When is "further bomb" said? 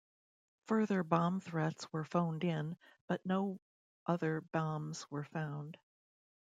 0.65-1.41